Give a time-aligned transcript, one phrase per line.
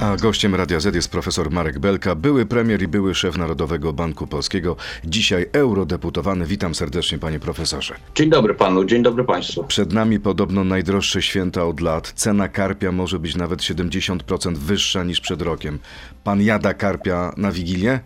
[0.00, 4.26] A gościem Radia Z jest profesor Marek Belka, były premier i były szef Narodowego Banku
[4.26, 6.46] Polskiego, dzisiaj eurodeputowany.
[6.46, 7.94] Witam serdecznie, panie profesorze.
[8.14, 9.64] Dzień dobry panu, dzień dobry państwu.
[9.64, 12.12] Przed nami podobno najdroższe święta od lat.
[12.16, 15.78] Cena karpia może być nawet 70% wyższa niż przed rokiem.
[16.24, 18.00] Pan jada karpia na Wigilię?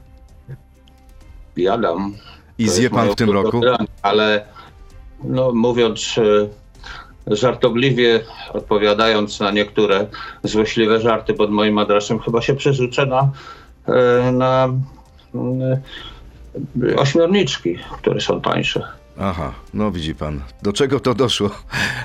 [1.56, 2.14] Jadam.
[2.58, 3.60] I zje pan w tym roku?
[3.60, 4.46] danie, Ale
[5.24, 6.48] no, mówiąc e,
[7.26, 8.20] żartobliwie,
[8.52, 10.06] odpowiadając na niektóre
[10.42, 13.30] złośliwe żarty pod moim adresem, chyba się przerzucę na,
[13.86, 14.68] e, na
[15.34, 18.82] e, ośmiorniczki, które są tańsze.
[19.20, 21.50] Aha, no widzi pan, do czego to doszło?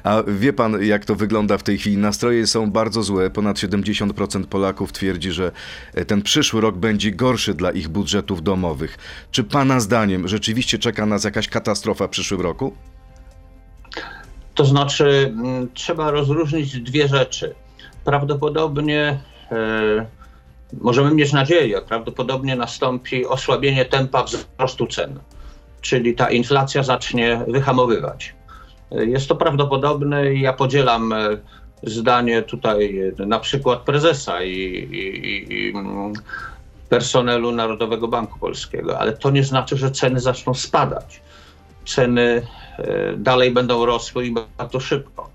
[0.04, 1.98] A wie pan, jak to wygląda w tej chwili?
[1.98, 3.30] Nastroje są bardzo złe.
[3.30, 5.52] Ponad 70% Polaków twierdzi, że
[5.94, 8.98] e, ten przyszły rok będzie gorszy dla ich budżetów domowych.
[9.32, 12.74] Czy pana zdaniem rzeczywiście czeka nas jakaś katastrofa w przyszłym roku?
[14.60, 17.56] To znaczy, mm, trzeba rozróżnić dwie rzeczy.
[18.06, 19.20] Prawdopodobnie
[19.52, 20.06] e,
[20.82, 25.20] możemy mieć nadzieję, prawdopodobnie nastąpi osłabienie tempa wzrostu cen,
[25.82, 28.36] czyli ta inflacja zacznie wyhamowywać.
[28.92, 31.38] E, Jest to prawdopodobne i ja podzielam e,
[31.84, 36.14] zdanie tutaj na przykład prezesa i, i, i, mm,
[36.90, 41.22] personelu Narodowego Banku Polskiego, ale to nie znaczy, że ceny zaczną spadać.
[41.86, 42.42] Ceny
[43.18, 45.30] dalej będą rosły i bardzo szybko.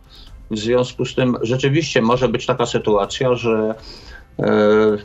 [0.51, 3.75] W związku z tym rzeczywiście może być taka sytuacja, że
[4.39, 4.45] e,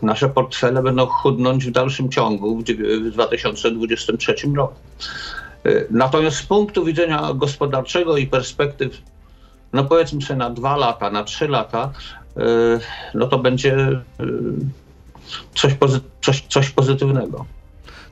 [0.01, 4.73] nasze portfele będą chudnąć w dalszym ciągu w dziew- w 2023 roku.
[5.65, 9.01] E, Natomiast z punktu widzenia gospodarczego i perspektyw,
[9.73, 11.91] no powiedzmy sobie na dwa lata, na trzy lata,
[12.37, 12.41] e,
[13.13, 14.01] no to będzie e,
[15.55, 17.45] coś, pozy- coś, coś pozytywnego.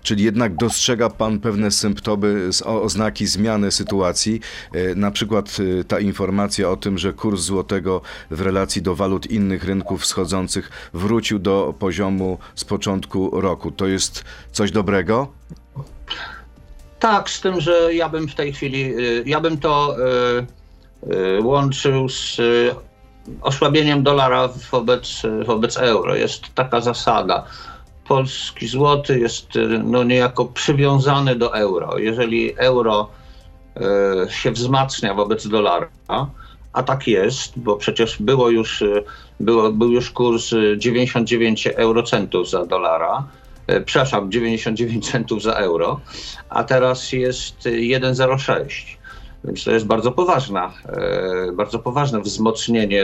[0.07, 4.39] Czyli jednak dostrzega pan pewne symptomy, oznaki zmiany sytuacji,
[4.73, 9.25] e, na przykład e, ta informacja o tym, że kurs złotego w relacji do walut
[9.31, 13.71] innych rynków wschodzących wrócił do poziomu z początku roku.
[13.71, 15.27] To jest coś dobrego?
[16.99, 19.95] Tak, z tym, że ja bym w tej chwili, y, ja bym to
[21.43, 22.37] łączył z
[23.41, 26.15] osłabieniem dolara wobec, wobec euro.
[26.15, 27.43] Jest taka zasada.
[28.07, 31.97] Polski złoty jest y, no, niejako przywiązany do euro.
[31.97, 33.09] Jeżeli euro
[34.27, 35.89] y, się wzmacnia wobec dolara,
[36.73, 39.03] a tak jest, bo przecież było już, y,
[39.39, 43.27] było, był już kurs y, 99 eurocentów za dolara,
[43.85, 45.99] przepraszam, 99 centów za euro,
[46.49, 48.97] a teraz jest y, 1,06.
[49.43, 50.73] Więc to jest bardzo poważna,
[51.53, 53.03] bardzo poważne wzmocnienie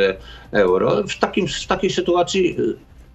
[0.51, 1.03] euro.
[1.07, 2.57] W, takim, w takiej sytuacji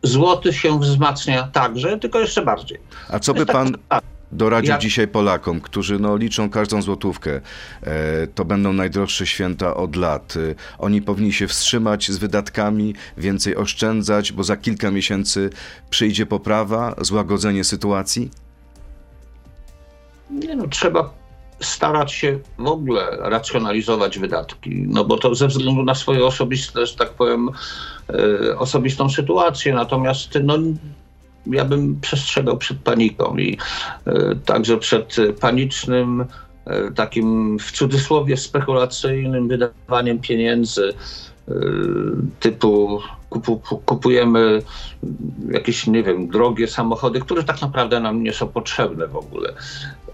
[0.03, 2.79] złoty się wzmacnia także, tylko jeszcze bardziej.
[3.09, 7.41] A co by Jest pan tak- doradził dzisiaj Polakom, którzy no, liczą każdą złotówkę?
[7.83, 10.35] E, to będą najdroższe święta od lat.
[10.37, 15.51] E, oni powinni się wstrzymać z wydatkami, więcej oszczędzać, bo za kilka miesięcy
[15.91, 18.31] przyjdzie poprawa, złagodzenie sytuacji?
[20.31, 21.18] Nie no, trzeba
[21.61, 26.97] starać się w ogóle racjonalizować wydatki, no bo to ze względu na swoje osobiste, że
[26.97, 27.51] tak powiem,
[28.51, 29.75] e, osobistą sytuację.
[29.75, 30.59] Natomiast no,
[31.47, 33.59] ja bym przestrzegał przed paniką i
[34.07, 36.25] e, także przed panicznym,
[36.65, 40.95] e, takim w cudzysłowie spekulacyjnym wydawaniem pieniędzy
[42.41, 43.01] typu
[43.31, 44.63] kupu, kupujemy
[45.51, 49.53] jakieś, nie wiem, drogie samochody, które tak naprawdę nam nie są potrzebne w ogóle.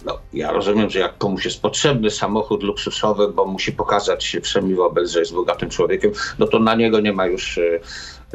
[0.05, 4.75] No, ja rozumiem, że jak komuś jest potrzebny samochód luksusowy, bo musi pokazać się wszemi
[4.75, 7.59] wobec, że jest bogatym człowiekiem, no to na niego nie ma już,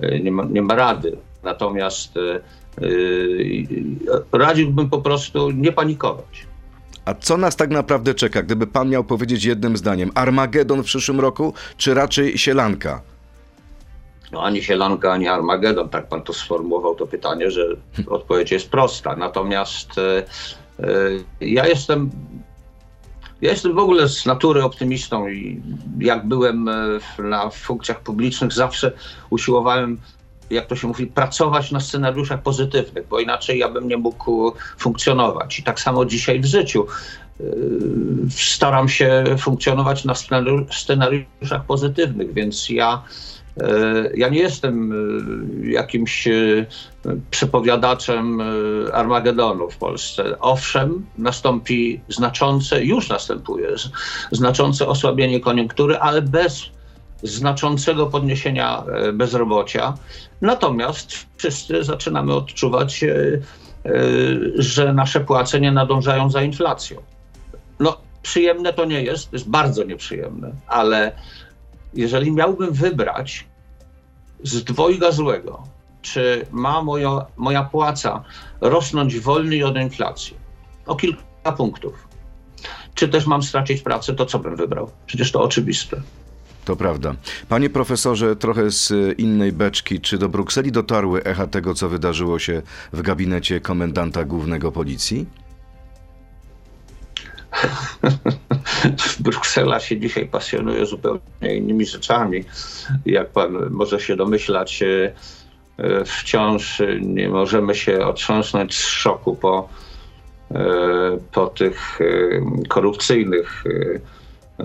[0.01, 1.17] e, nie ma, nie ma rady.
[1.43, 2.39] Natomiast e,
[4.31, 6.49] radziłbym po prostu nie panikować.
[7.05, 10.11] A co nas tak naprawdę czeka, gdyby pan miał powiedzieć jednym zdaniem?
[10.15, 13.01] Armagedon w przyszłym roku, czy raczej sielanka?
[14.31, 17.65] No ani sielanka, ani Armagedon, tak pan to sformułował to pytanie, że
[18.07, 19.15] odpowiedź jest prosta.
[19.15, 20.23] Natomiast e,
[20.79, 20.85] e,
[21.41, 22.09] ja jestem
[23.41, 25.61] ja jestem w ogóle z natury optymistą i
[25.99, 28.91] jak byłem e, na funkcjach publicznych, zawsze
[29.29, 29.97] usiłowałem,
[30.49, 35.59] jak to się mówi, pracować na scenariuszach pozytywnych, bo inaczej ja bym nie mógł funkcjonować.
[35.59, 36.87] I tak samo dzisiaj w życiu.
[38.29, 43.03] Staram się funkcjonować na scenariu- scenariuszach pozytywnych, więc ja
[44.15, 46.65] Ja nie jestem e, jakimś e,
[47.31, 48.45] przepowiadaczem e,
[48.93, 50.39] Armagedonu w Polsce.
[50.39, 53.69] Owszem, nastąpi znaczące, już następuje
[54.31, 56.69] znaczące osłabienie koniunktury, ale bez
[57.23, 59.93] znaczącego podniesienia e, bezrobocia.
[60.41, 63.39] Natomiast wszyscy zaczynamy odczuwać, e, e,
[64.55, 67.01] że nasze płace nie nadążają za inflacją.
[67.79, 71.11] No, przyjemne to nie jest, jest bardzo nieprzyjemne, ale
[71.93, 73.47] jeżeli miałbym wybrać
[74.43, 75.63] z dwojga złego,
[76.01, 78.23] czy ma moja, moja płaca
[78.61, 80.37] rosnąć wolniej od inflacji?
[80.85, 82.07] O kilka punktów.
[82.93, 84.91] Czy też mam stracić pracę, to co bym wybrał?
[85.05, 86.01] Przecież to oczywiste.
[86.65, 87.15] To prawda.
[87.49, 92.61] Panie profesorze, trochę z innej beczki, czy do Brukseli dotarły echa tego, co wydarzyło się
[92.93, 95.25] w gabinecie komendanta głównego policji?
[99.29, 102.43] Bruksela się dzisiaj pasjonuje zupełnie innymi rzeczami.
[103.05, 105.13] Jak pan może się domyślać, e,
[105.77, 109.69] e, wciąż nie możemy się otrząsnąć z szoku po,
[110.51, 110.57] e,
[111.31, 111.99] po tych
[112.67, 113.63] korupcyjnych,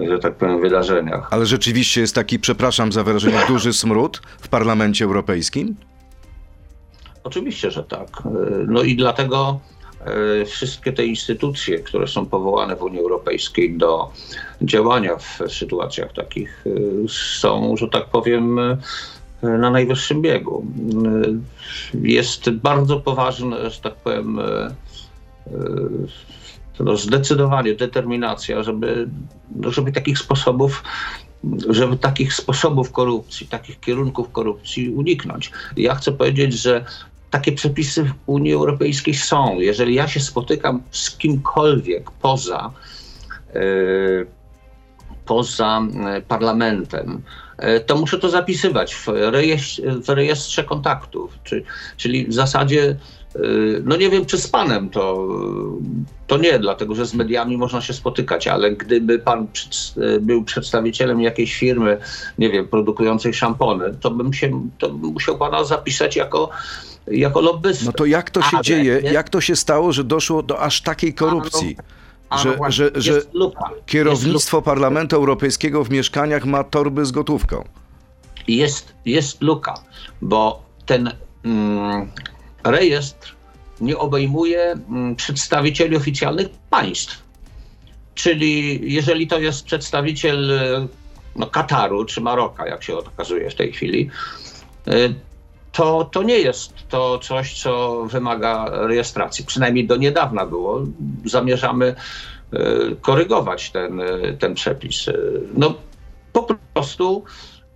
[0.08, 1.28] że tak powiem, wydarzeniach.
[1.30, 5.76] Ale rzeczywiście jest taki, przepraszam za wyrażenie, duży smród w Parlamencie Europejskim?
[7.24, 8.08] Oczywiście, że tak.
[8.66, 9.73] No i dlatego E,
[10.46, 14.12] wszystkie te instytucje, które są powołane w Unii Europejskiej do
[14.62, 16.70] działania w sytuacjach takich, e,
[17.38, 18.78] są, że tak powiem, e,
[19.42, 20.66] na najwyższym biegu.
[21.94, 24.40] Jest bardzo ważne, że tak powiem,
[26.80, 29.08] no zdecydowanie determinacja, żeby,
[29.56, 30.82] no żeby takich sposobów
[31.68, 35.50] żeby takich sposobów korupcji, takich kierunków korupcji uniknąć.
[35.76, 36.84] Ja chcę powiedzieć, że
[37.34, 39.60] takie przepisy w Unii Europejskiej są.
[39.60, 42.70] Jeżeli ja się spotykam z kimkolwiek poza,
[43.54, 44.26] yy,
[45.26, 47.22] poza e, parlamentem,
[47.62, 51.38] yy, to muszę to zapisywać w, rejestrze, w rejestrze kontaktów.
[51.44, 51.64] Czy,
[51.96, 52.96] czyli w zasadzie,
[53.84, 55.28] no nie wiem, czy z panem to,
[56.26, 61.20] to nie, dlatego że z mediami można się spotykać, ale gdyby pan przed, był przedstawicielem
[61.20, 61.98] jakiejś firmy,
[62.38, 66.50] nie wiem, produkującej szampony, to bym się, to bym musiał pana zapisać jako
[67.06, 67.84] jako lobbysta.
[67.84, 69.14] No to jak to się Ale dzieje, jest...
[69.14, 71.76] jak to się stało, że doszło do aż takiej korupcji?
[72.30, 73.20] A no, że, że, że
[73.86, 77.64] kierownictwo Parlamentu Europejskiego w mieszkaniach ma torby z gotówką.
[78.48, 79.74] Jest, jest luka,
[80.22, 81.12] bo ten
[81.44, 82.10] mm,
[82.64, 83.34] rejestr
[83.80, 87.22] nie obejmuje mm, przedstawicieli oficjalnych państw.
[88.14, 90.52] Czyli jeżeli to jest przedstawiciel
[91.36, 94.10] no, Kataru czy Maroka, jak się okazuje w tej chwili,
[94.88, 95.14] y,
[95.74, 99.44] to, to nie jest to coś, co wymaga rejestracji.
[99.44, 100.82] Przynajmniej do niedawna było.
[101.24, 101.94] Zamierzamy
[102.52, 102.58] e,
[103.00, 105.08] korygować ten, e, ten przepis.
[105.08, 105.14] E,
[105.54, 105.74] no
[106.32, 107.24] po prostu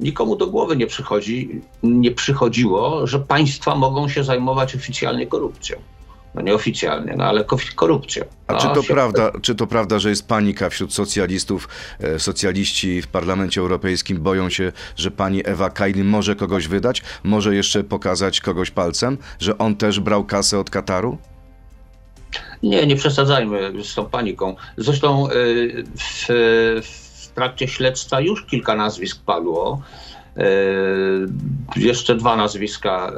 [0.01, 5.79] nikomu do głowy nie przychodzi, nie przychodziło, że państwa mogą się zajmować oficjalnie korupcją
[6.35, 7.45] no nieoficjalnie, no ale
[7.75, 8.25] korupcją.
[8.47, 8.95] A czy, to się...
[8.95, 11.69] prawda, czy to prawda, że jest panika wśród socjalistów?
[12.01, 17.55] E, socjaliści w Parlamencie Europejskim boją się, że pani Ewa Kaili może kogoś wydać, może
[17.55, 21.19] jeszcze pokazać kogoś palcem, że on też brał kasę od Kataru?
[22.63, 24.57] Nie, nie przesadzajmy z tą paniką.
[24.77, 25.31] Zresztą e,
[25.97, 26.27] w,
[26.83, 29.83] w trakcie śledztwa już kilka nazwisk padło.
[30.37, 30.43] E,
[31.77, 33.13] jeszcze dwa nazwiska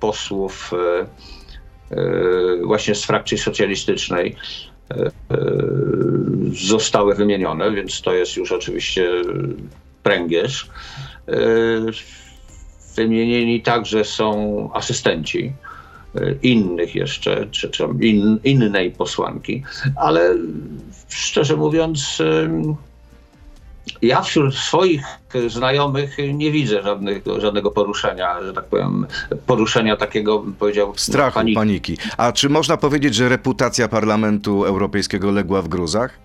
[0.00, 0.72] posłów
[2.64, 4.36] właśnie z frakcji socjalistycznej
[4.90, 5.10] e, e,
[6.68, 9.10] zostały wymienione, więc to jest już oczywiście
[10.02, 10.70] pręgierz.
[12.96, 15.52] Wymienieni także są asystenci
[16.42, 19.62] innych jeszcze, czy, czy in, innej posłanki,
[19.96, 20.36] ale
[21.08, 22.18] szczerze mówiąc,
[24.02, 25.02] ja wśród swoich
[25.48, 29.06] znajomych nie widzę żadnych, żadnego poruszenia, że tak powiem,
[29.46, 31.54] poruszenia takiego, bym powiedział, strachu, paniki.
[31.54, 31.98] paniki.
[32.16, 36.18] A czy można powiedzieć, że reputacja Parlamentu Europejskiego legła w gruzach?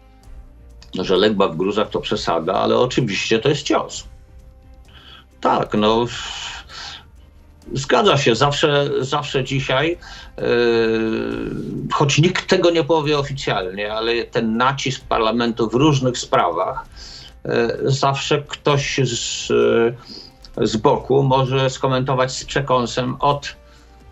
[0.96, 4.04] No, że legła w gruzach to przesada, ale oczywiście to jest cios.
[5.42, 6.06] Tak, no.
[7.74, 9.98] Zgadza się, zawsze, zawsze dzisiaj,
[10.38, 10.44] yy,
[11.94, 16.86] choć nikt tego nie powie oficjalnie, ale ten nacisk parlamentu w różnych sprawach
[17.84, 19.52] zawsze ktoś z,
[20.58, 23.56] e, z boku może skomentować z przekąsem od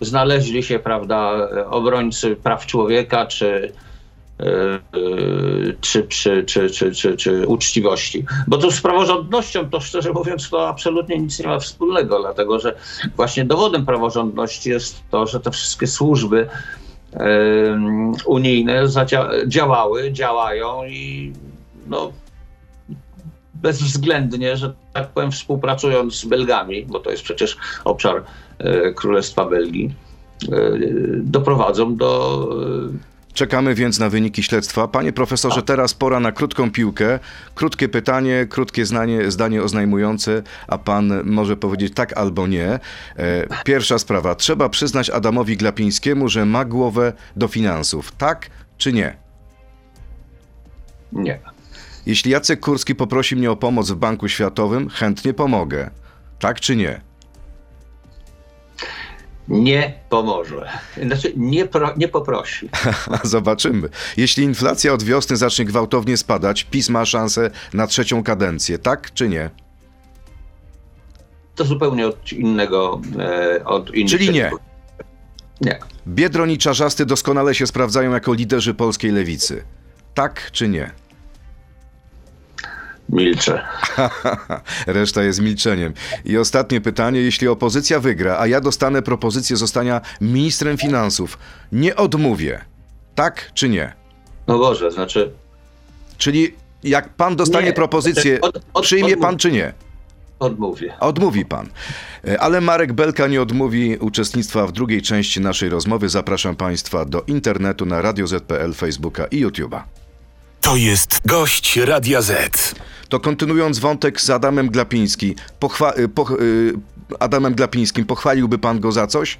[0.01, 3.71] znaleźli się, prawda, obrońcy praw człowieka czy,
[4.39, 4.45] e,
[5.81, 8.25] czy, czy, czy, czy, czy, czy uczciwości.
[8.47, 12.75] Bo to z praworządnością, to szczerze mówiąc, to absolutnie nic nie ma wspólnego, dlatego że
[13.15, 16.47] właśnie dowodem praworządności jest to, że te wszystkie służby
[18.25, 18.83] unijne
[19.47, 21.33] działały, działają i
[21.87, 22.11] no,
[23.63, 28.23] bezwzględnie, że tak powiem, współpracując z Belgami, bo to jest przecież obszar
[28.59, 29.95] e, Królestwa Belgii,
[30.51, 30.71] e,
[31.17, 32.49] doprowadzą do
[33.09, 34.87] e, Czekamy więc na wyniki śledztwa.
[34.87, 37.19] Panie profesorze, teraz pora na krótką piłkę.
[37.55, 42.79] Krótkie pytanie, krótkie zdanie, zdanie oznajmujące, a pan może powiedzieć tak albo nie.
[43.65, 44.35] Pierwsza sprawa.
[44.35, 48.11] Trzeba przyznać Adamowi Glapińskiemu, że ma głowę do finansów.
[48.11, 49.15] Tak czy nie?
[51.11, 51.39] Nie.
[52.05, 55.89] Jeśli Jacek Kurski poprosi mnie o pomoc w Banku Światowym, chętnie pomogę.
[56.39, 57.01] Tak czy nie?
[59.47, 60.69] nie pomoże.
[61.05, 62.69] Znaczy nie, pro, nie poprosi.
[63.23, 63.89] Zobaczymy.
[64.17, 69.29] Jeśli inflacja od wiosny zacznie gwałtownie spadać, PiS ma szansę na trzecią kadencję, tak czy
[69.29, 69.49] nie?
[71.55, 74.51] To zupełnie od innego, e, od innych Czyli nie.
[75.61, 75.79] Nie.
[76.07, 79.63] Biedroń i Czarzasty doskonale się sprawdzają jako liderzy polskiej lewicy.
[80.13, 80.91] Tak czy nie?
[83.09, 83.61] Milczę.
[84.87, 85.93] Reszta jest milczeniem.
[86.25, 87.19] I ostatnie pytanie.
[87.19, 91.37] Jeśli opozycja wygra, a ja dostanę propozycję zostania ministrem finansów,
[91.71, 92.61] nie odmówię.
[93.15, 93.93] Tak czy nie?
[94.47, 95.31] No Boże, znaczy
[96.17, 97.73] Czyli jak pan dostanie Nie.
[97.73, 99.73] propozycję, Od- od- przyjmie pan czy nie?
[100.39, 100.93] odmówię.
[100.99, 101.69] Odmówi pan.
[102.27, 106.09] E, Ale Marek Belka nie odmówi uczestnictwa w drugiej części naszej rozmowy.
[106.09, 109.81] Zapraszam państwa do internetu na Radio ZPL, Facebooka i YouTube'a.
[110.63, 112.75] To jest gość Radia Z.
[113.09, 116.73] To kontynuując wątek z Adamem Glapiński, pochwa- y, poch- y,
[117.19, 119.39] Adamem Glapińskim, pochwaliłby pan go za coś?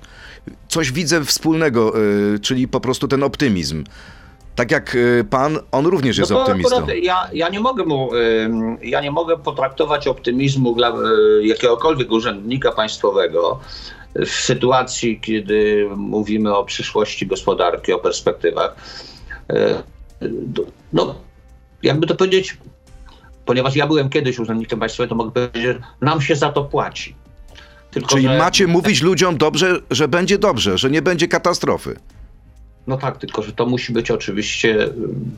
[0.67, 1.93] Coś widzę wspólnego,
[2.35, 3.83] y, czyli po prostu ten optymizm.
[4.55, 4.97] Tak jak
[5.29, 6.87] pan, on również jest no optymistą.
[7.01, 8.09] ja, ja nie mogę mu,
[8.83, 10.93] ja nie mogę potraktować optymizmu dla
[11.41, 13.59] jakiegokolwiek urzędnika państwowego
[14.15, 18.75] w sytuacji, kiedy mówimy o przyszłości gospodarki, o perspektywach.
[20.23, 21.15] Y, y, No,
[21.83, 22.57] jakby to powiedzieć,
[23.45, 27.15] ponieważ ja byłem kiedyś urzędnikiem państwowym, to mogę powiedzieć, że nam się za to płaci.
[27.91, 31.95] Tylko, Czyli że- macie mówić ludziom dobrze, że będzie dobrze, że nie będzie katastrofy.
[32.87, 35.31] No tak, tylko że to musi być oczywiście ym,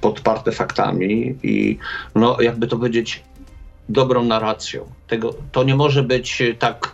[0.00, 1.78] podparte faktami i
[2.14, 3.22] no jakby to powiedzieć
[3.88, 4.84] dobrą narracją.
[5.08, 6.92] Tego, to nie może być y, tak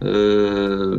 [0.00, 0.98] yy,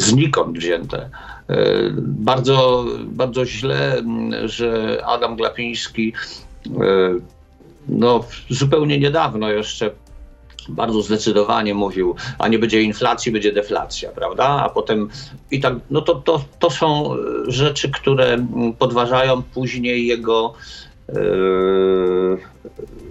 [0.00, 1.10] znikąd wzięte.
[1.48, 4.02] Yy, bardzo, bardzo źle,
[4.44, 6.12] że Adam Glapiński
[6.66, 7.20] yy,
[7.88, 9.90] no, zupełnie niedawno jeszcze
[10.68, 14.44] bardzo zdecydowanie mówił, a nie będzie inflacji, będzie deflacja, prawda?
[14.44, 15.08] A potem
[15.50, 17.16] i tak, no to, to, to są e,
[17.46, 18.46] rzeczy, które
[18.78, 20.54] podważają później jego,
[21.08, 21.14] e,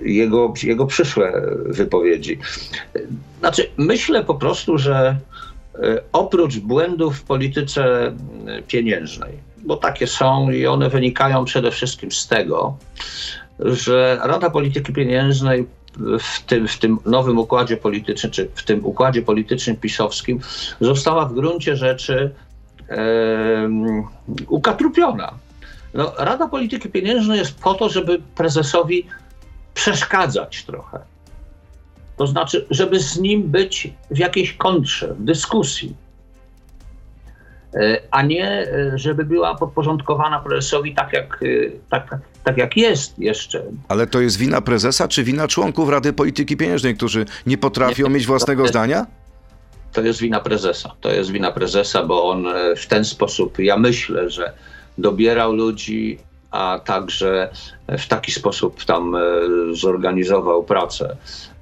[0.04, 2.40] jego, jego przyszłe wypowiedzi.
[3.40, 5.18] Znaczy, myślę po prostu, że e,
[6.14, 12.28] oprócz błędów w polityce mm, pieniężnej, bo takie są i one wynikają przede wszystkim z
[12.28, 12.78] tego,
[13.60, 15.68] że Rada Polityki Pieniężnej
[16.20, 20.40] w tym, w tym nowym układzie politycznym, czy w tym układzie politycznym pisowskim
[20.82, 22.32] została w gruncie rzeczy
[22.88, 24.04] em,
[24.48, 25.34] ukatrupiona.
[25.94, 29.06] No, Rada Polityki Pieniężnej jest po to, żeby prezesowi
[29.74, 31.00] przeszkadzać trochę.
[32.20, 35.96] To znaczy, żeby z nim być w jakiejś kontrze, w dyskusji.
[37.74, 41.48] E, A nie, e, żeby była podporządkowana prezesowi tak jak, e,
[41.90, 43.64] tak, tak jak jest jeszcze.
[43.88, 48.14] Ale to jest wina prezesa, czy wina członków Rady Polityki Pieniężnej, którzy nie potrafią Nie,
[48.14, 49.06] mieć własnego to jest- zdania?
[49.94, 50.92] To jest wina prezesa.
[51.02, 52.46] To jest wina prezesa, bo on
[52.78, 54.54] w ten sposób, ja myślę, że
[54.98, 56.20] dobierał ludzi,
[56.52, 57.50] a także
[57.88, 59.16] w taki sposób tam
[59.72, 61.18] zorganizował pracę.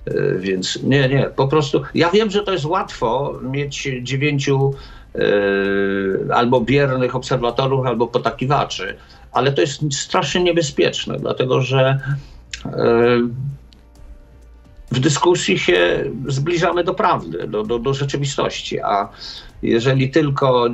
[0.07, 1.81] E, Więc nie, nie, po prostu.
[1.95, 4.73] Ja wiem, że to jest łatwo mieć dziewięciu
[5.15, 8.95] e, albo biernych obserwatorów, albo potakiwaczy,
[9.31, 11.99] ale to jest strasznie niebezpieczne, dlatego że
[12.65, 12.71] e,
[14.91, 19.09] w dyskusji się zbliżamy do prawdy, do, do, do rzeczywistości, a
[19.61, 20.71] jeżeli tylko y,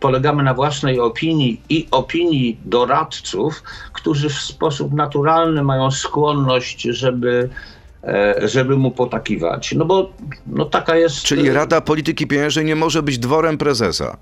[0.00, 7.48] polegamy na własnej opinii i opinii doradców, którzy w sposób naturalny mają skłonność, żeby,
[8.44, 9.74] żeby mu potakiwać.
[9.74, 10.10] No bo
[10.46, 11.22] no taka jest.
[11.22, 14.16] Czyli y, Rada Polityki Pieniężnej nie może być dworem prezesa.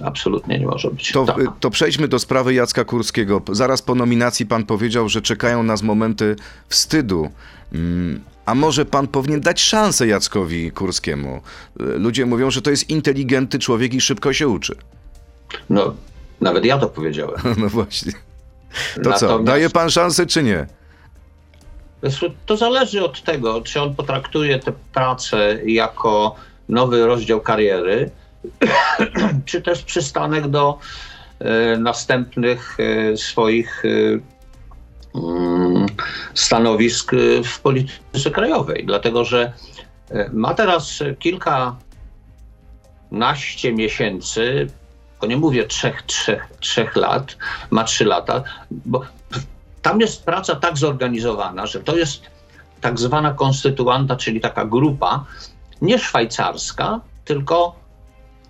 [0.00, 1.12] Absolutnie nie może być.
[1.12, 1.36] To, tak.
[1.60, 3.42] to przejdźmy do sprawy Jacka Kurskiego.
[3.52, 6.36] Zaraz po nominacji pan powiedział, że czekają nas momenty
[6.68, 7.30] wstydu.
[7.72, 11.40] Mm, A może pan powinien dać szansę Jackowi Kurskiemu?
[11.80, 14.76] Y, Ludzie mówią, że to jest inteligentny człowiek i szybko się uczy.
[15.70, 15.94] No,
[16.40, 17.40] nawet ja to powiedziałem.
[17.58, 18.12] No właśnie.
[19.04, 20.66] To co, Natomiast- daje pan szansę czy nie?
[22.46, 26.36] To zależy od tego, czy on potraktuje tę pracę jako
[26.68, 28.10] nowy rozdział kariery,
[29.46, 30.78] czy też przystanek do
[31.38, 33.88] e, następnych e, swoich e,
[35.18, 35.86] mm,
[36.34, 37.12] stanowisk
[37.44, 38.84] w polityce krajowej.
[38.86, 39.52] Dlatego, że
[40.32, 44.66] ma teraz kilkanaście miesięcy,
[45.20, 47.36] bo nie mówię trzech, trzech, trzech lat,
[47.70, 49.02] ma trzy lata, bo
[49.82, 52.22] tam jest praca tak zorganizowana, że to jest
[52.80, 55.24] tak zwana konstytuanta, czyli taka grupa
[55.82, 57.82] nie szwajcarska, tylko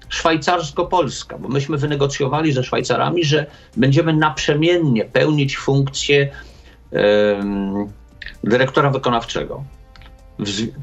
[0.08, 3.46] szwajcarsko-polska, bo myśmy wynegocjowali ze Szwajcarami, że
[3.76, 6.30] będziemy naprzemiennie pełnić funkcję
[6.92, 7.88] em,
[8.44, 9.64] dyrektora wykonawczego.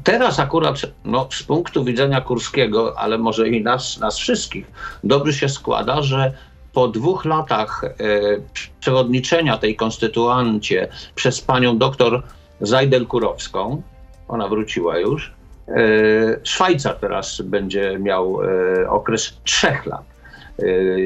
[0.04, 4.66] teraz akurat no, z punktu widzenia Kurskiego, ale może i nas, nas wszystkich,
[5.04, 6.32] dobrze się składa, że
[6.72, 7.94] po dwóch latach e,
[8.80, 12.22] przewodniczenia tej konstytuancie przez panią doktor
[12.60, 13.80] Zajdel-Kurowską,
[14.28, 15.32] ona wróciła już,
[15.68, 15.74] e,
[16.42, 20.10] Szwajcar teraz będzie miał e, okres trzech lat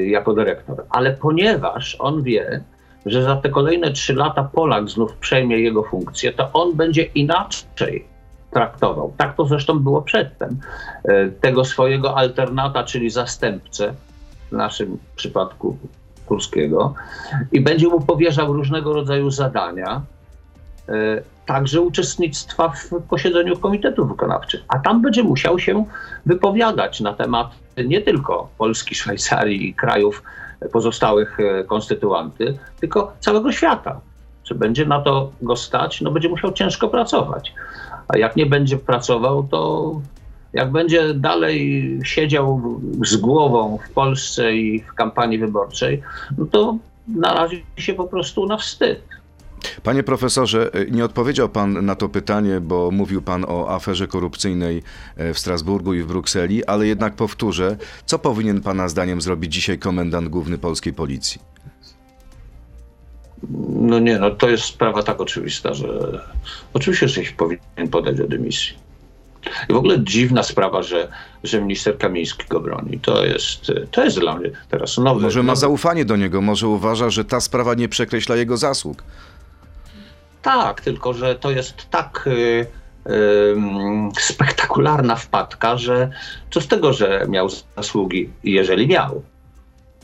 [0.05, 0.85] jako dyrektor.
[0.89, 2.63] Ale ponieważ on wie,
[3.05, 8.05] że za te kolejne trzy lata Polak znów przejmie jego funkcję, to on będzie inaczej
[8.51, 9.13] traktował.
[9.17, 10.59] Tak to zresztą było przedtem.
[11.41, 13.93] Tego swojego alternata, czyli zastępcę,
[14.55, 15.77] naszym przypadku
[16.25, 16.93] Kurskiego,
[17.51, 20.01] i będzie mu powierzał różnego rodzaju zadania,
[20.89, 24.63] e, także uczestnictwa w posiedzeniu komitetów wykonawczych.
[24.67, 25.85] A tam będzie musiał się
[26.25, 27.47] wypowiadać na temat
[27.85, 30.23] nie tylko Polski, Szwajcarii i krajów
[30.71, 33.99] pozostałych e, konstytuanty, tylko całego świata.
[34.43, 36.01] Czy będzie na to go stać?
[36.01, 37.53] No będzie musiał ciężko pracować.
[38.07, 39.91] A jak nie będzie pracował, to
[40.55, 46.01] jak będzie dalej siedział z głową w Polsce i w kampanii wyborczej,
[46.37, 49.01] no to narazi się po prostu na wstyd.
[49.83, 54.83] Panie profesorze, nie odpowiedział pan na to pytanie, bo mówił pan o aferze korupcyjnej
[55.17, 59.79] e, w Strasburgu i w Brukseli, ale jednak powtórzę, co powinien pana zdaniem zrobić dzisiaj
[59.79, 61.41] komendant główny polskiej policji?
[63.69, 65.87] No nie, no to jest sprawa tak oczywista, że
[66.73, 68.84] oczywiście, że się powinien podać do dymisji.
[69.69, 71.07] I w ogóle dziwna sprawa, że,
[71.43, 72.99] że minister Kamiński go broni.
[72.99, 75.21] To jest, to jest dla mnie teraz nowy.
[75.21, 79.03] Może ma zaufanie do niego, może uważa, że ta sprawa nie przekreśla jego zasług.
[80.41, 82.65] Tak, tylko że to jest tak y, y,
[84.19, 86.09] spektakularna wpadka, że
[86.51, 89.23] co z tego, że miał zasługi, jeżeli miał.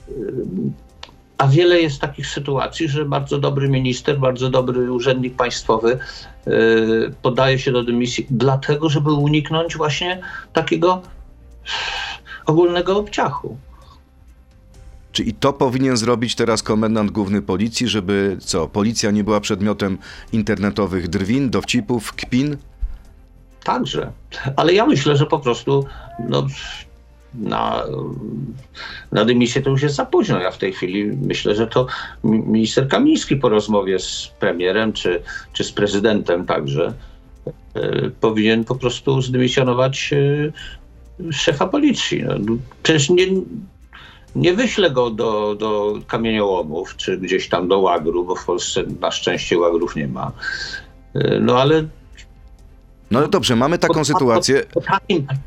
[0.10, 0.46] Y,
[1.42, 6.00] A wiele jest takich sytuacji, że bardzo dobry minister, bardzo dobry urzędnik państwowy
[6.48, 10.22] y, podaje się do dymisji, dlatego, żeby uniknąć właśnie
[10.54, 11.02] takiego
[12.46, 13.58] ogólnego obciachu.
[15.12, 19.98] Czy i to powinien zrobić teraz komendant główny policji, żeby co, policja nie była przedmiotem
[20.34, 22.58] internetowych drwin, dowcipów, kpin?
[23.64, 24.12] Także.
[24.56, 25.86] Ale ja myślę, że po prostu
[26.30, 26.48] no,
[27.34, 27.84] na,
[29.12, 30.40] na dymisję to już jest za późno.
[30.40, 31.88] Ja w tej chwili myślę, że to
[32.24, 35.22] mi- minister Kamiński po rozmowie z premierem czy,
[35.54, 36.94] czy z prezydentem także
[37.76, 42.24] e, powinien po prostu zdymisjonować e, szefa policji.
[42.24, 43.26] No, przecież nie,
[44.36, 49.12] nie wyślę go do, do kamieniołomów czy gdzieś tam do łagru, bo w Polsce na
[49.12, 50.32] szczęście łagrów nie ma.
[51.16, 51.84] E, No ale
[53.12, 54.82] No dobrze, mamy taką sytuację, po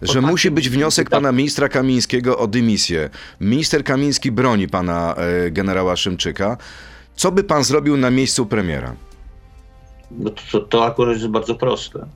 [0.02, 3.10] że musi być wniosek pana ministra Kamińskiego o dymisję.
[3.40, 6.56] Minister Kamiński broni pana e, generała Szymczyka.
[7.14, 8.94] Co by pan zrobił na miejscu premiera?
[10.10, 12.06] No to, to, akurat jest bardzo proste.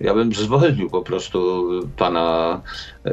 [0.00, 2.60] Ja bym zwolnił po prostu pana
[3.04, 3.10] e,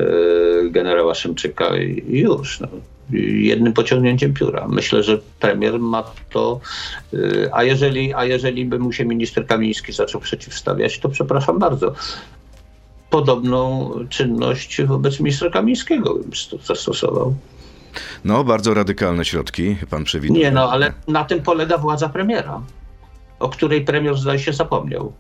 [0.70, 2.60] generała Szymczyka i już.
[2.60, 2.68] No.
[3.12, 4.68] Jednym pociągnięciem pióra.
[4.68, 6.60] Myślę, że premier ma to.
[7.14, 7.18] e,
[7.56, 11.94] a, jeżeli, a jeżeli by mu się minister Kamiński zaczął przeciwstawiać, to przepraszam bardzo.
[13.10, 17.36] Podobną czynność wobec ministra Kamińskiego bym sto- zastosował.
[18.26, 20.40] No, bardzo radykalne środki pan przewiduje.
[20.40, 22.62] Nie, no ale na tym polega władza premiera,
[23.40, 25.14] o której premier zdaje się zapomniał.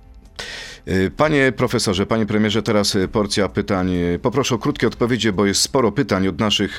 [0.90, 3.94] Y, Panie profesorze, panie premierze, teraz y, porcja pytań.
[3.94, 6.78] Y, Poproszę o krótkie odpowiedzi, bo jest sporo pytań od naszych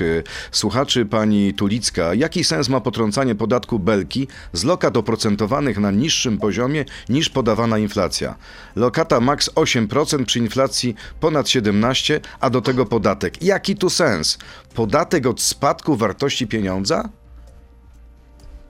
[0.51, 1.05] słuchaczy.
[1.05, 7.29] Pani Tulicka, jaki sens ma potrącanie podatku Belki z lokat oprocentowanych na niższym poziomie niż
[7.29, 8.35] podawana inflacja?
[8.75, 13.43] Lokata maks 8% przy inflacji ponad 17%, a do tego podatek.
[13.43, 14.37] Jaki tu sens?
[14.75, 17.09] Podatek od spadku wartości pieniądza?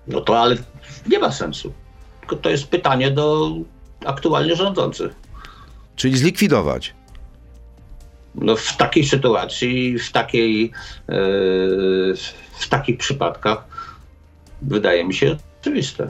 [0.08, 0.58] No to ale
[1.10, 1.73] nie ma sensu.
[2.41, 3.52] To jest pytanie do
[4.06, 5.28] aktualnie rządzących.
[5.99, 6.93] Czyli zlikwidować.
[8.35, 10.71] No w takiej sytuacji, w takiej,
[11.09, 11.13] e,
[12.59, 13.63] w takich przypadkach
[14.62, 16.03] wydaje mi się oczywiste.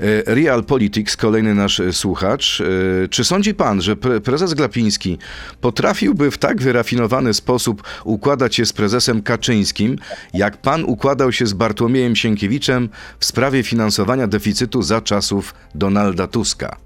[0.00, 2.62] E, Real Politics, kolejny nasz e, słuchacz.
[3.10, 5.18] Czy sądzi pan, że pre- prezes Glapiński
[5.60, 9.96] potrafiłby w tak wyrafinowany sposób układać się z prezesem Kaczyńskim,
[10.34, 16.76] jak pan układał się z Bartłomiejem Sienkiewiczem w sprawie finansowania deficytu za czasów Donalda Tuska?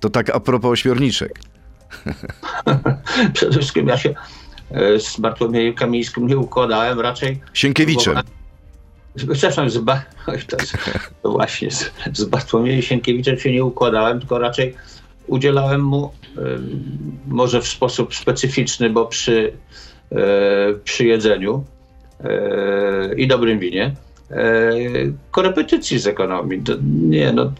[0.00, 1.50] To tak a propos ośmiorniczek.
[3.34, 4.14] Przede wszystkim ja się
[4.70, 8.14] e, z Bartłomiejem Kamińskim nie układałem, raczej Sienkiewicem.
[9.16, 10.02] Przepraszam, z ba...
[10.26, 10.76] Oj, to, jest-
[11.22, 14.74] to właśnie z, z Bartłomiejem Sienkiewiczem się nie układałem, tylko raczej
[15.26, 16.82] udzielałem mu em,
[17.28, 19.52] może w sposób specyficzny, bo przy,
[20.12, 20.16] e,
[20.84, 21.64] przy jedzeniu
[22.24, 23.94] e, i dobrym winie
[24.30, 24.72] e,
[25.30, 26.62] korepetycji z ekonomii.
[26.62, 27.52] To, nie, no,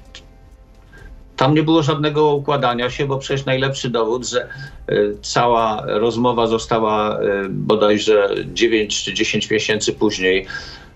[1.40, 4.48] tam nie było żadnego układania się, bo przecież najlepszy dowód, że
[4.90, 10.46] y, cała rozmowa została y, bodajże 9 czy 10 miesięcy później,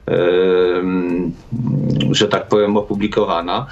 [0.07, 1.33] mm,
[2.11, 3.67] że tak powiem, opublikowana.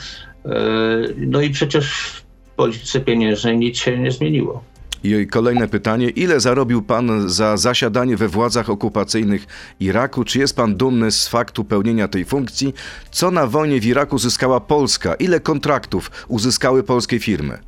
[1.17, 2.23] No i przecież w
[2.57, 4.65] polityce pieniężnej nic się nie zmieniło.
[5.05, 6.09] I kolejne pytanie.
[6.09, 9.47] Ile zarobił pan za zasiadanie we władzach okupacyjnych
[9.81, 10.25] Iraku?
[10.25, 12.75] Czy jest pan dumny z faktu pełnienia tej funkcji?
[13.11, 15.15] Co na wojnie w Iraku zyskała Polska?
[15.15, 17.59] Ile kontraktów uzyskały polskie firmy?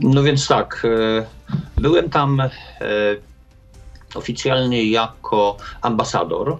[0.00, 2.50] No więc tak, e, byłem tam e,
[4.14, 6.58] oficjalnie jako ambasador,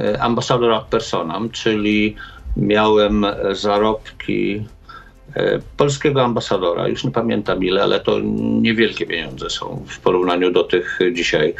[0.00, 2.16] e, ambasador ad personam, czyli
[2.56, 4.66] miałem zarobki
[5.76, 8.20] polskiego ambasadora, już nie pamiętam ile, ale to
[8.60, 11.54] niewielkie pieniądze są w porównaniu do tych dzisiaj,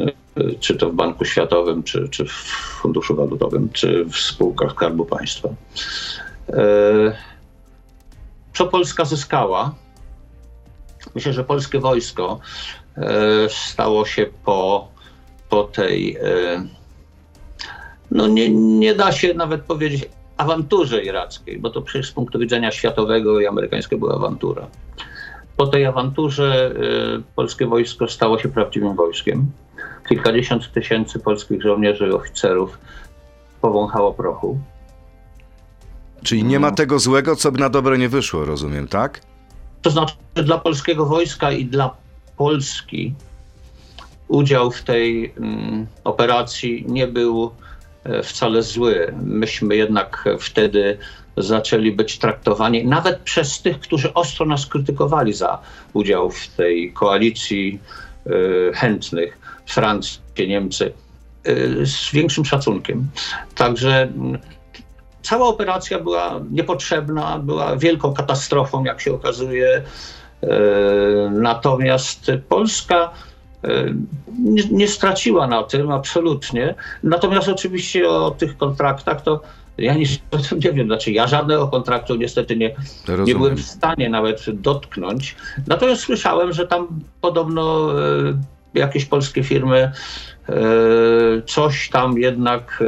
[0.00, 0.10] e,
[0.60, 2.32] czy to w Banku Światowym, czy, czy w
[2.82, 5.48] Funduszu Walutowym, czy w spółkach Skarbu Państwa.
[6.48, 6.62] E,
[8.54, 9.74] Co Polska zyskała?
[11.14, 12.40] Myślę, że polskie wojsko
[12.96, 14.88] e, stało się po,
[15.48, 16.64] po tej, e,
[18.10, 20.08] no nie, nie da się nawet powiedzieć
[20.42, 24.66] awanturze irackiej, bo to przecież z punktu widzenia światowego i amerykańskiego była awantura.
[25.56, 26.74] Po tej awanturze
[27.18, 29.46] e, polskie wojsko stało się prawdziwym wojskiem.
[30.08, 32.78] Kilkadziesiąt tysięcy polskich żołnierzy i oficerów
[33.60, 34.58] powąchało prochu.
[36.22, 39.20] Czyli nie ma tego złego, co by na dobre nie wyszło, rozumiem, tak?
[39.82, 41.96] To znaczy, że dla polskiego wojska i dla
[42.36, 43.14] Polski
[44.28, 47.50] udział w tej mm, operacji nie był
[48.22, 49.14] wcale zły.
[49.22, 50.98] Myśmy jednak wtedy
[51.36, 55.58] zaczęli być traktowani, nawet przez tych, którzy ostro nas krytykowali za
[55.92, 57.80] udział w tej koalicji
[58.26, 58.30] e,
[58.74, 60.92] chętnych, Francja, Niemcy,
[61.44, 63.08] e, z większym szacunkiem.
[63.54, 64.38] Także mm,
[65.22, 69.82] cała operacja była niepotrzebna, była wielką katastrofą, jak się okazuje.
[70.42, 70.48] E,
[71.30, 73.31] Natomiast Polska e,
[74.38, 76.74] nie, nie straciła na tym absolutnie.
[77.02, 79.40] Natomiast oczywiście o tych kontraktach to
[79.78, 80.10] ja nic
[80.64, 80.86] nie wiem.
[80.86, 82.74] Znaczy, ja żadnego kontraktu niestety nie,
[83.24, 85.36] nie byłem w stanie nawet dotknąć.
[85.66, 88.34] Natomiast słyszałem, że tam podobno e,
[88.74, 89.92] jakieś polskie firmy
[90.48, 90.52] e,
[91.46, 92.84] coś tam jednak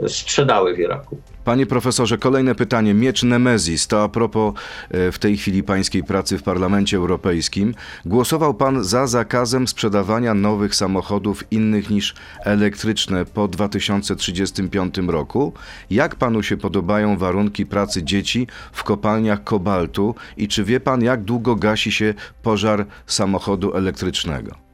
[0.00, 1.18] e, sprzedały w Iraku.
[1.50, 2.94] Panie profesorze, kolejne pytanie.
[2.94, 4.54] Miecz Nemezis to a propos
[4.90, 7.74] e, w tej chwili pańskiej pracy w Parlamencie Europejskim.
[8.04, 15.52] Głosował pan za zakazem sprzedawania nowych samochodów innych niż elektryczne po 2035 roku.
[15.90, 21.24] Jak panu się podobają warunki pracy dzieci w kopalniach kobaltu i czy wie pan, jak
[21.24, 24.69] długo gasi się pożar samochodu elektrycznego?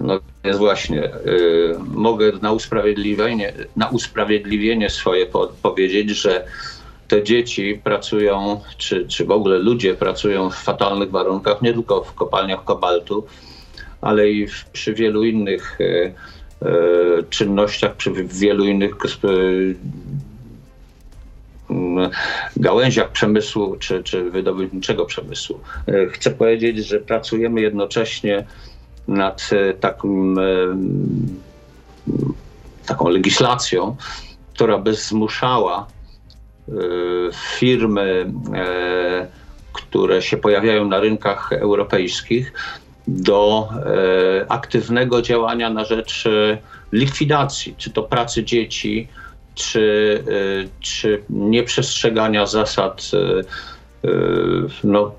[0.00, 6.44] No jest właśnie, y, mogę na usprawiedliwienie, na usprawiedliwienie swoje po, powiedzieć, że
[7.08, 12.14] te dzieci pracują, czy, czy w ogóle ludzie pracują w fatalnych warunkach, nie tylko w
[12.14, 13.26] kopalniach kobaltu,
[14.00, 16.14] ale i w, przy wielu innych y,
[16.62, 19.76] y, czynnościach, przy wielu innych y,
[21.70, 22.10] mm,
[22.56, 25.60] gałęziach przemysłu czy, czy wydobywniczego przemysłu.
[25.88, 28.44] Y, Chcę powiedzieć, że pracujemy jednocześnie
[29.08, 30.42] nad e, takim, e,
[32.86, 33.96] taką legislacją,
[34.54, 35.86] która by zmuszała
[36.68, 36.72] e,
[37.58, 38.32] firmy,
[39.72, 42.52] które się pojawiają na rynkach europejskich,
[43.08, 43.68] do
[44.48, 46.24] aktywnego działania na rzecz
[46.92, 49.08] likwidacji, czy to pracy dzieci,
[49.54, 50.24] czy,
[50.80, 53.10] czy nieprzestrzegania zasad
[54.84, 55.12] no,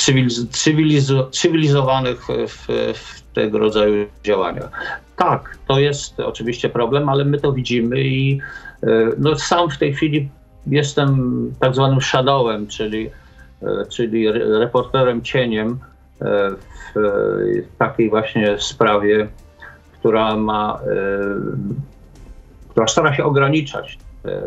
[0.00, 4.70] cywiliz- cywilizo- cywilizowanych w, w tego rodzaju działaniach.
[5.16, 8.40] Tak, to jest oczywiście problem, ale my to widzimy i
[8.82, 8.86] e,
[9.18, 10.28] no, sam w tej chwili
[10.66, 13.10] jestem tak zwanym shadowem, czyli,
[13.62, 15.78] e, czyli re- reporterem cieniem
[16.20, 16.50] e,
[16.94, 17.02] w e,
[17.78, 19.28] takiej właśnie sprawie,
[19.98, 20.90] która ma, e,
[22.68, 23.98] która stara się ograniczać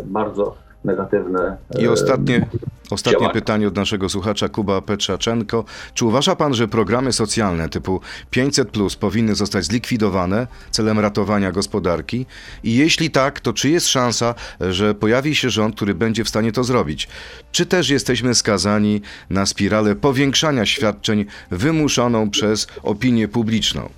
[0.04, 2.46] bardzo negatywne I e, ostatnie,
[2.90, 3.34] ostatnie działania.
[3.34, 5.66] pytanie od naszego słuchacza Kuba Petrzaczenko.
[5.94, 12.26] Czy uważa pan, że programy socjalne typu 500 plus powinny zostać zlikwidowane celem ratowania gospodarki?
[12.64, 16.52] I jeśli tak, to czy jest szansa, że pojawi się rząd, który będzie w stanie
[16.52, 17.08] to zrobić?
[17.52, 23.90] Czy też jesteśmy skazani na spiralę powiększania świadczeń wymuszoną przez opinię publiczną?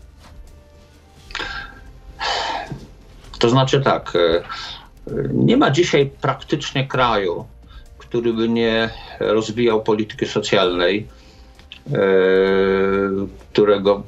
[3.40, 4.44] To znaczy tak, e,
[5.34, 7.46] nie ma dzisiaj praktycznie kraju,
[7.98, 8.90] który by nie
[9.20, 11.08] rozwijał polityki socjalnej,
[11.94, 11.98] e,
[13.52, 14.04] którego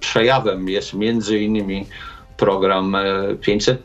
[0.00, 1.86] przejawem jest między innymi
[2.36, 3.82] program e, 500.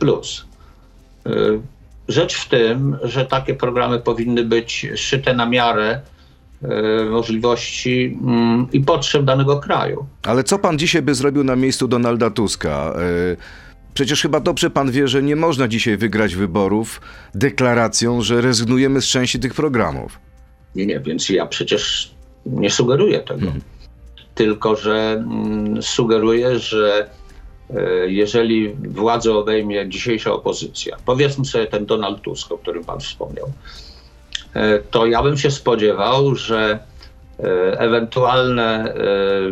[2.08, 6.00] rzecz w tym, że takie programy powinny być szyte na miarę
[6.62, 10.06] e, możliwości mm, i potrzeb danego kraju.
[10.22, 12.94] Ale co pan dzisiaj by zrobił na miejscu Donalda Tuska?
[13.94, 17.00] Przecież chyba dobrze pan wie, że nie można dzisiaj wygrać wyborów
[17.34, 20.18] deklaracją, że rezygnujemy z części tych programów.
[20.74, 22.10] Nie, nie, więc ja przecież
[22.46, 23.52] nie sugeruję tego.
[24.34, 27.10] Tylko, że mm, sugeruję, że
[27.70, 33.52] e, jeżeli władzę obejmie dzisiejsza opozycja, powiedzmy sobie ten Donald Tusk, o którym pan wspomniał,
[34.54, 36.78] e, to ja bym się spodziewał, że
[37.38, 38.94] e, ewentualne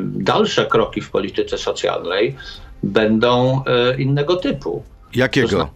[0.02, 2.36] dalsze kroki w polityce socjalnej
[2.82, 4.82] będą e, innego typu.
[5.14, 5.70] Jakiego?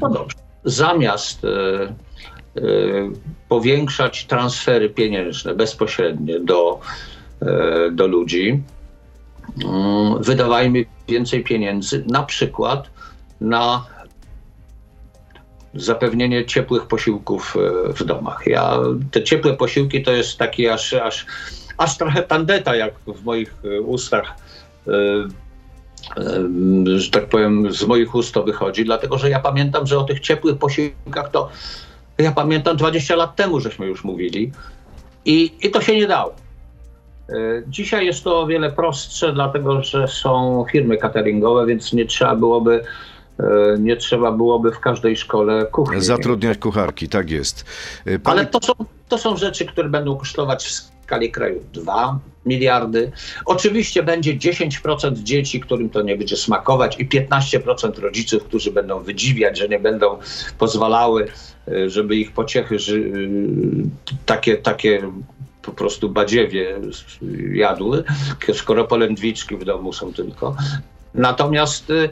[0.00, 0.36] No dobrze.
[0.64, 2.62] Zamiast e, e,
[3.48, 6.80] powiększać transfery pieniężne bezpośrednie do,
[7.92, 8.62] do ludzi,
[9.64, 12.90] mm, wydawajmy więcej pieniędzy na przykład
[13.40, 13.86] na
[15.74, 17.56] zapewnienie ciepłych posiłków
[17.96, 18.42] w domach.
[18.46, 18.78] Ja,
[19.10, 21.26] te ciepłe posiłki to jest taki aż, aż,
[21.78, 24.34] aż trochę tandeta, jak w moich ustach
[26.96, 30.20] że tak powiem, z moich ust to wychodzi, dlatego że ja pamiętam, że o tych
[30.20, 31.48] ciepłych posiłkach to
[32.18, 34.52] ja pamiętam 20 lat temu, żeśmy już mówili
[35.24, 36.34] i, i to się nie dało.
[37.28, 37.34] E,
[37.68, 42.84] Dzisiaj jest to o wiele prostsze, dlatego że są firmy cateringowe, więc nie trzeba byłoby
[43.40, 43.44] e,
[43.78, 46.02] nie trzeba byłoby w każdej szkole kuchni.
[46.02, 47.64] Zatrudniać kucharki, tak jest.
[48.04, 48.32] E, Pan...
[48.32, 48.72] Ale to są,
[49.08, 50.68] to są rzeczy, które będą kosztować
[51.04, 53.12] skali kraju 2 miliardy.
[53.46, 59.58] Oczywiście będzie 10% dzieci, którym to nie będzie smakować i 15% rodziców, którzy będą wydziwiać,
[59.58, 60.18] że nie będą
[60.58, 61.28] pozwalały,
[61.68, 63.28] y, żeby ich pociechy y,
[64.26, 65.02] takie, takie
[65.62, 66.80] po prostu badziewie
[67.52, 68.04] jadły,
[68.54, 70.56] skoro polędwiczki w domu są tylko.
[71.14, 72.10] Natomiast y,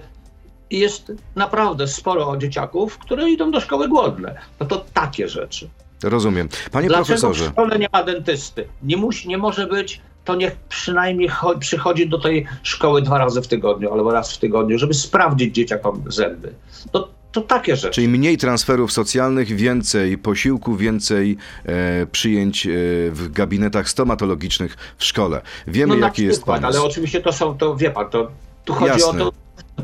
[0.70, 4.40] jest naprawdę sporo dzieciaków, które idą do szkoły głodne.
[4.60, 5.68] No to takie rzeczy.
[6.04, 6.48] Rozumiem.
[6.72, 8.64] Panie Dlaczego profesorze, w szkole nie ma dentysty?
[8.82, 13.42] Nie, musi, nie może być, to niech przynajmniej cho- przychodzi do tej szkoły dwa razy
[13.42, 16.52] w tygodniu albo raz w tygodniu, żeby sprawdzić dzieciakom zęby.
[16.92, 17.94] To, to takie rzeczy.
[17.94, 22.70] czyli mniej transferów socjalnych, więcej posiłku, więcej e, przyjęć e,
[23.10, 25.40] w gabinetach stomatologicznych w szkole.
[25.66, 26.78] Wiemy, No jaki jest przykład, pomysł.
[26.78, 28.30] Ale oczywiście to są, to wie pan, to
[28.64, 29.22] tu chodzi Jasne.
[29.22, 29.32] o to,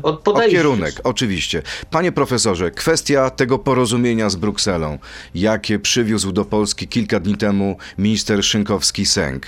[0.03, 0.57] o O podejście.
[0.57, 1.61] kierunek, oczywiście.
[1.91, 4.97] Panie profesorze, kwestia tego porozumienia z Brukselą,
[5.35, 9.39] jakie przywiózł do Polski kilka dni temu minister Szynkowski-Sęk.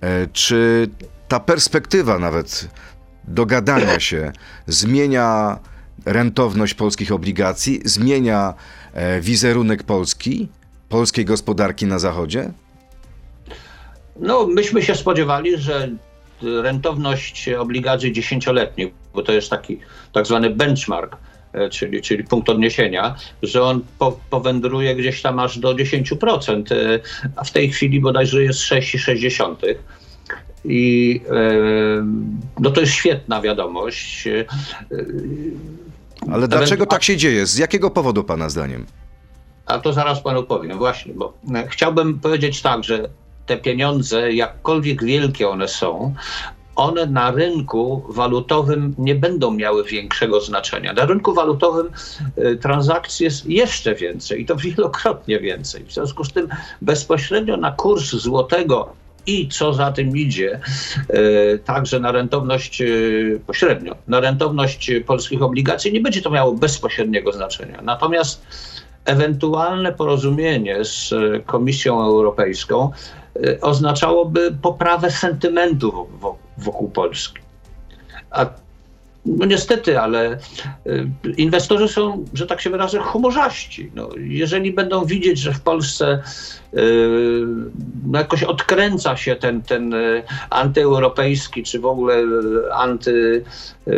[0.00, 0.88] E, Czy
[1.28, 2.68] ta perspektywa nawet
[3.24, 4.32] dogadania się
[4.66, 5.58] zmienia
[6.04, 8.54] rentowność polskich obligacji, zmienia
[8.92, 10.48] e, wizerunek Polski,
[10.88, 12.52] polskiej gospodarki na Zachodzie?
[14.20, 15.88] No, myśmy się spodziewali, że
[16.42, 19.78] rentowność obligacji dziesięcioletnich, bo to jest taki
[20.12, 21.16] tak zwany benchmark,
[21.52, 27.00] e, czyli, czyli punkt odniesienia, że on po, powędruje gdzieś tam aż do 10%, e,
[27.36, 29.74] a w tej chwili bodajże jest 6,6.
[30.64, 32.06] I e,
[32.60, 34.28] no to jest świetna wiadomość.
[36.32, 37.46] Ale dlaczego tak się dzieje?
[37.46, 38.86] Z jakiego powodu, Pana zdaniem?
[39.66, 41.32] A to zaraz panu powiem, właśnie, bo
[41.68, 43.08] chciałbym powiedzieć tak, że
[43.46, 46.14] te pieniądze, jakkolwiek wielkie one są,
[46.78, 50.92] one na rynku walutowym nie będą miały większego znaczenia.
[50.92, 51.90] Na rynku walutowym
[52.36, 55.84] e, transakcji jest jeszcze więcej i to wielokrotnie więcej.
[55.84, 56.48] W związku z tym
[56.82, 58.92] bezpośrednio na kurs złotego
[59.26, 60.60] i co za tym idzie,
[61.08, 62.86] e, także na rentowność e,
[63.46, 67.82] pośrednio, na rentowność polskich obligacji nie będzie to miało bezpośredniego znaczenia.
[67.82, 68.46] Natomiast
[69.04, 71.14] ewentualne porozumienie z
[71.46, 72.90] Komisją Europejską
[73.60, 77.38] oznaczałoby poprawę sentymentu wo- wo- wokół Polski.
[78.30, 78.46] A
[79.26, 80.38] no niestety, ale e,
[81.36, 83.90] inwestorzy są, że tak się wyrażę, humorzaści.
[83.94, 86.22] No, jeżeli będą widzieć, że w Polsce
[88.06, 93.44] no jakoś odkręca się ten, ten e, antyeuropejski, czy w ogóle e, anty.
[93.86, 93.92] e,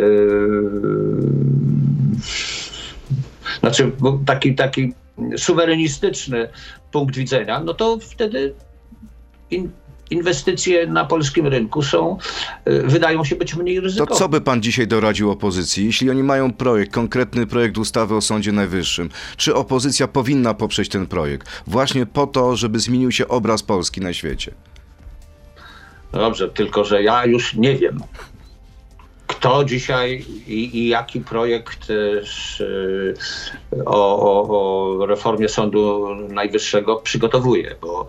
[3.59, 3.91] znaczy
[4.25, 4.93] taki, taki
[5.37, 6.47] suwerenistyczny
[6.91, 8.53] punkt widzenia, no to wtedy
[9.51, 9.71] in,
[10.11, 12.17] inwestycje na polskim rynku są,
[12.67, 14.15] y, wydają się być mniej To ryzykowne.
[14.15, 15.85] co by pan dzisiaj doradził opozycji?
[15.85, 21.07] Jeśli oni mają projekt, konkretny projekt ustawy o Sądzie Najwyższym, czy opozycja powinna poprzeć ten
[21.07, 21.63] projekt?
[21.67, 24.53] Właśnie po to, żeby zmienił się obraz Polski na świecie.
[26.13, 27.99] No Dobrze, tylko że ja już nie wiem,
[29.27, 32.21] kto dzisiaj i, i jaki projekt y,
[32.61, 38.07] y, o, o, o reformie Sądu Najwyższego przygotowuje, bo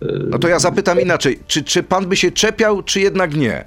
[0.00, 1.38] No to ja zapytam inaczej.
[1.46, 3.64] Czy, czy pan by się czepiał, czy jednak nie?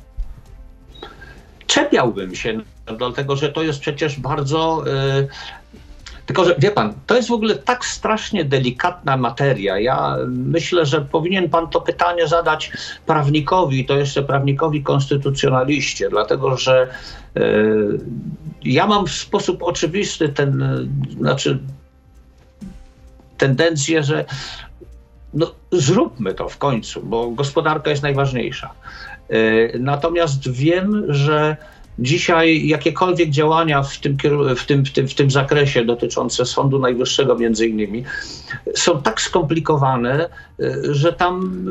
[1.72, 4.84] czepiałbym się, no, dlatego że to jest przecież bardzo.
[4.88, 5.28] y,
[6.26, 9.80] Tylko, że wie pan, to jest w ogóle tak strasznie delikatna materia.
[9.80, 12.72] Ja myślę, że powinien pan to pytanie zadać
[13.06, 16.88] prawnikowi, to jeszcze prawnikowi konstytucjonaliście, dlatego że
[17.36, 17.42] e,
[18.64, 20.86] ja mam w sposób oczywisty ten, e,
[21.20, 21.60] znaczy
[23.38, 24.26] tendencję, że
[25.34, 28.70] no, zróbmy to w końcu, bo gospodarka jest najważniejsza.
[29.30, 31.58] E, Natomiast wiem, że
[32.00, 34.18] dzisiaj jakiekolwiek działania w tym,
[34.58, 38.04] w tym, w tym, w tym zakresie dotyczące Sądu Najwyższego między innymi
[38.76, 41.66] są tak skomplikowane, e, że tam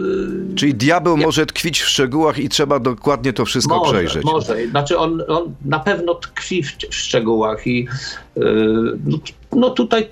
[0.53, 4.25] e, Czyli diabeł może tkwić w szczegółach i trzeba dokładnie to wszystko może, przejrzeć.
[4.25, 4.67] Może.
[4.67, 7.89] Znaczy on, on na pewno tkwi w, w szczegółach i
[8.37, 9.19] yy, no,
[9.53, 10.09] no tutaj,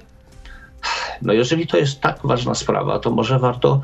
[1.22, 3.80] no jeżeli to jest tak ważna sprawa, to może warto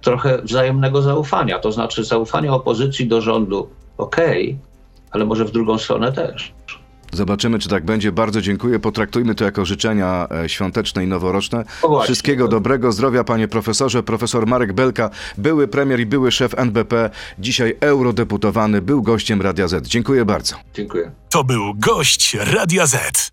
[0.00, 4.58] trochę wzajemnego zaufania, to znaczy zaufania opozycji do rządu, okej,
[5.10, 6.52] ale może w drugą stronę też.
[7.12, 8.12] Zobaczymy, czy tak będzie.
[8.12, 8.78] Bardzo dziękuję.
[8.78, 11.64] Potraktujmy to jako życzenia e, świąteczne i noworoczne.
[11.82, 12.04] O właśnie.
[12.04, 14.02] Wszystkiego dobrego, zdrowia, panie profesorze.
[14.02, 19.86] Profesor Marek Belka, były premier i były szef NBP, dzisiaj eurodeputowany, był gościem Radia Z.
[19.86, 20.56] Dziękuję bardzo.
[20.74, 21.10] Dziękuję.
[21.30, 23.32] To był gość Radia Z.